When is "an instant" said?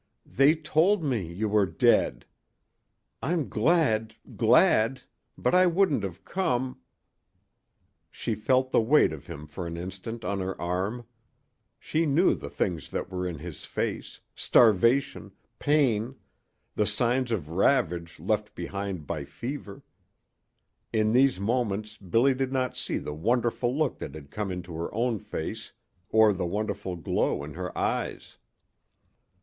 9.67-10.25